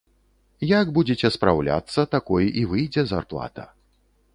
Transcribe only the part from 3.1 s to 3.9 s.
зарплата.